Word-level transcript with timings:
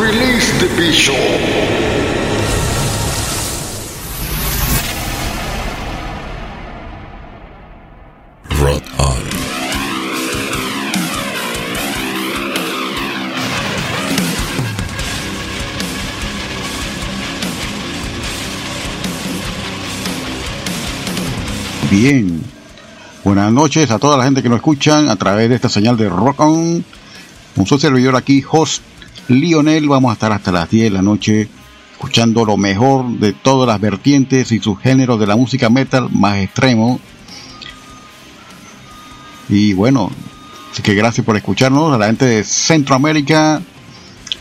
Release 0.00 0.50
the 0.58 0.68
Bishop. 0.74 1.14
Rock 8.58 8.82
on. 8.98 9.22
Bien. 21.90 22.42
Buenas 23.24 23.52
noches 23.52 23.90
a 23.90 23.98
toda 23.98 24.16
la 24.16 24.24
gente 24.24 24.42
que 24.42 24.48
nos 24.48 24.56
escuchan 24.56 25.10
a 25.10 25.16
través 25.16 25.50
de 25.50 25.56
esta 25.56 25.68
señal 25.68 25.98
de 25.98 26.08
Rock 26.08 26.40
On. 26.40 26.82
Un 27.56 27.66
socio 27.66 27.90
servidor 27.90 28.16
aquí, 28.16 28.42
host 28.50 28.91
Lionel. 29.28 29.88
Vamos 29.88 30.10
a 30.10 30.14
estar 30.14 30.32
hasta 30.32 30.52
las 30.52 30.70
10 30.70 30.84
de 30.84 30.90
la 30.90 31.02
noche 31.02 31.48
escuchando 31.92 32.44
lo 32.44 32.56
mejor 32.56 33.06
de 33.18 33.32
todas 33.32 33.68
las 33.68 33.80
vertientes 33.80 34.50
y 34.50 34.58
sus 34.58 34.80
géneros 34.80 35.20
de 35.20 35.26
la 35.28 35.36
música 35.36 35.70
metal 35.70 36.08
más 36.10 36.38
extremo. 36.38 36.98
Y 39.48 39.72
bueno, 39.74 40.10
así 40.72 40.82
que 40.82 40.94
gracias 40.94 41.24
por 41.24 41.36
escucharnos 41.36 41.94
a 41.94 41.98
la 41.98 42.06
gente 42.06 42.24
de 42.24 42.42
Centroamérica, 42.42 43.62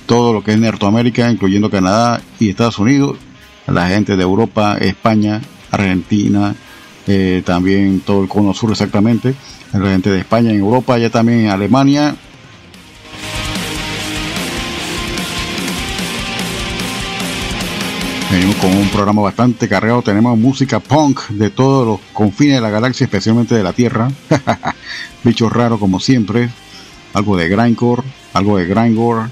todo 0.07 0.33
lo 0.33 0.43
que 0.43 0.53
es 0.53 0.57
Norteamérica, 0.57 1.29
incluyendo 1.29 1.69
Canadá 1.69 2.19
y 2.39 2.49
Estados 2.49 2.79
Unidos, 2.79 3.17
a 3.67 3.71
la 3.71 3.87
gente 3.89 4.15
de 4.15 4.23
Europa, 4.23 4.77
España, 4.79 5.39
Argentina, 5.69 6.55
eh, 7.05 7.43
también 7.45 7.99
todo 7.99 8.23
el 8.23 8.29
cono 8.29 8.55
sur 8.55 8.71
exactamente, 8.71 9.35
a 9.71 9.77
la 9.77 9.91
gente 9.91 10.09
de 10.09 10.19
España 10.19 10.49
en 10.49 10.59
Europa, 10.59 10.97
ya 10.97 11.09
también 11.11 11.41
en 11.41 11.49
Alemania. 11.49 12.15
Venimos 18.31 18.55
con 18.57 18.75
un 18.75 18.87
programa 18.89 19.21
bastante 19.21 19.67
cargado, 19.67 20.01
tenemos 20.01 20.37
música 20.37 20.79
punk 20.79 21.27
de 21.29 21.49
todos 21.49 21.85
los 21.85 21.99
confines 22.13 22.55
de 22.55 22.61
la 22.61 22.69
galaxia, 22.69 23.03
especialmente 23.05 23.55
de 23.55 23.63
la 23.63 23.73
Tierra. 23.73 24.09
Bichos 25.23 25.51
raros 25.51 25.79
como 25.79 25.99
siempre, 25.99 26.49
algo 27.13 27.35
de 27.35 27.49
grindcore, 27.49 28.03
algo 28.33 28.57
de 28.57 28.65
grindcore, 28.65 29.29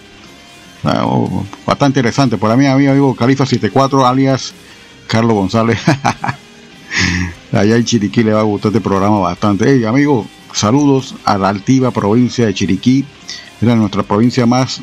Ah, 0.82 1.04
oh, 1.06 1.44
bastante 1.66 2.00
interesante. 2.00 2.38
Para 2.38 2.56
mí, 2.56 2.64
mi 2.64 2.88
amigo 2.88 3.14
Califa 3.14 3.46
74, 3.46 4.08
alias 4.08 4.54
Carlos 5.08 5.34
González. 5.34 5.78
Allá 7.52 7.76
en 7.76 7.84
Chiriquí 7.84 8.24
le 8.24 8.32
va 8.32 8.40
a 8.40 8.44
gustar 8.44 8.70
este 8.70 8.80
programa 8.80 9.20
bastante. 9.20 9.70
Hey, 9.70 9.84
amigo, 9.84 10.26
saludos 10.54 11.16
a 11.26 11.38
la 11.38 11.50
altiva 11.50 11.92
provincia 11.92 12.46
de 12.46 12.54
Chiriquí. 12.54 13.04
Era 13.62 13.76
nuestra 13.76 14.04
provincia 14.04 14.46
más 14.46 14.80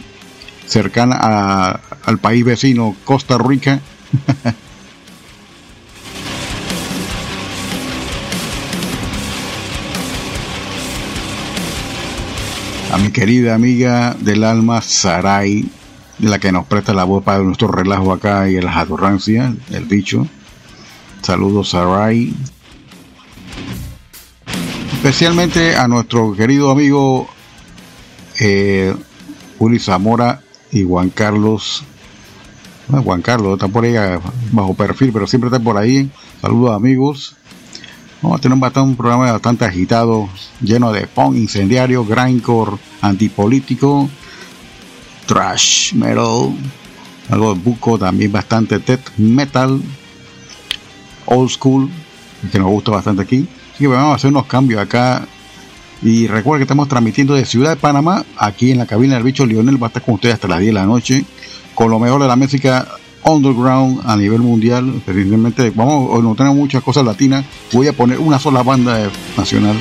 cercana 0.66 1.16
a- 1.18 1.80
al 2.04 2.18
país 2.18 2.44
vecino, 2.44 2.94
Costa 3.04 3.38
Rica. 3.38 3.80
a 12.92 12.98
mi 12.98 13.10
querida 13.10 13.54
amiga 13.54 14.16
del 14.20 14.44
alma 14.44 14.80
Sarai, 14.80 15.68
la 16.18 16.38
que 16.38 16.52
nos 16.52 16.66
presta 16.66 16.94
la 16.94 17.04
voz 17.04 17.24
para 17.24 17.40
nuestro 17.40 17.68
relajo 17.68 18.12
acá 18.12 18.48
y 18.48 18.60
las 18.60 18.76
adorancias, 18.76 19.54
el 19.70 19.84
bicho. 19.84 20.26
Saludos 21.22 21.70
Sarai. 21.70 22.32
Especialmente 24.92 25.76
a 25.76 25.88
nuestro 25.88 26.34
querido 26.34 26.70
amigo 26.70 27.28
eh, 28.40 28.94
Uli 29.58 29.78
Zamora 29.78 30.40
y 30.72 30.84
Juan 30.84 31.10
Carlos. 31.10 31.84
Ah, 32.92 33.00
Juan 33.02 33.20
Carlos 33.20 33.54
está 33.54 33.66
por 33.66 33.84
ahí 33.84 33.96
ah, 33.96 34.20
bajo 34.52 34.74
perfil, 34.74 35.12
pero 35.12 35.26
siempre 35.26 35.48
está 35.48 35.58
por 35.58 35.76
ahí. 35.76 36.08
Saludos 36.40 36.76
amigos. 36.76 37.36
Vamos 38.22 38.38
a 38.38 38.40
tener 38.40 38.54
un, 38.54 38.60
bastante, 38.60 38.96
programa 38.96 39.30
bastante 39.32 39.64
agitado, 39.64 40.28
lleno 40.60 40.92
de 40.92 41.06
punk 41.06 41.36
incendiario, 41.36 42.04
grindcore, 42.04 42.78
antipolítico, 43.00 44.08
trash 45.26 45.92
metal, 45.94 46.54
algo 47.28 47.54
de 47.54 47.60
buco, 47.60 47.98
también 47.98 48.32
bastante 48.32 48.78
death 48.78 49.16
metal, 49.18 49.80
old 51.26 51.50
school, 51.50 51.90
que 52.50 52.58
nos 52.58 52.68
gusta 52.68 52.92
bastante 52.92 53.22
aquí. 53.22 53.48
Así 53.74 53.84
que 53.84 53.88
vamos 53.88 54.12
a 54.12 54.14
hacer 54.14 54.30
unos 54.30 54.46
cambios 54.46 54.80
acá. 54.80 55.26
Y 56.02 56.26
recuerden 56.26 56.60
que 56.60 56.64
estamos 56.64 56.88
transmitiendo 56.88 57.34
de 57.34 57.44
Ciudad 57.44 57.70
de 57.70 57.76
Panamá, 57.76 58.24
aquí 58.36 58.70
en 58.70 58.78
la 58.78 58.86
cabina 58.86 59.14
del 59.14 59.24
bicho 59.24 59.44
Lionel, 59.44 59.82
va 59.82 59.86
a 59.86 59.88
estar 59.88 60.02
con 60.02 60.14
ustedes 60.14 60.34
hasta 60.34 60.46
las 60.48 60.60
10 60.60 60.68
de 60.68 60.72
la 60.74 60.86
noche, 60.86 61.24
con 61.76 61.90
lo 61.90 62.00
mejor 62.00 62.20
de 62.20 62.26
la 62.26 62.34
música 62.34 62.88
underground 63.22 64.00
a 64.04 64.16
nivel 64.16 64.40
mundial. 64.40 65.02
Evidentemente, 65.06 65.70
vamos, 65.70 66.22
no 66.24 66.34
tenemos 66.34 66.56
muchas 66.56 66.82
cosas 66.82 67.04
latinas, 67.04 67.44
voy 67.72 67.86
a 67.86 67.92
poner 67.92 68.18
una 68.18 68.40
sola 68.40 68.64
banda 68.64 69.08
nacional. 69.36 69.76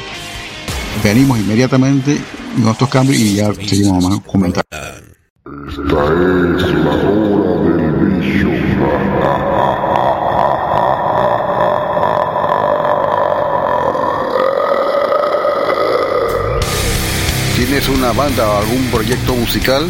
Venimos 1.03 1.39
inmediatamente 1.39 2.19
con 2.61 2.71
estos 2.71 2.89
cambios 2.89 3.19
y 3.19 3.35
ya 3.35 3.51
seguimos 3.53 4.03
más 4.03 4.19
comentando. 4.19 4.67
Esta 5.67 5.81
es 5.81 6.73
la 6.73 6.91
hora 6.91 7.77
del 7.77 7.93
bicho. 8.21 8.49
¿Tienes 17.55 17.87
una 17.87 18.11
banda 18.11 18.47
o 18.49 18.57
algún 18.59 18.85
proyecto 18.91 19.35
musical? 19.35 19.89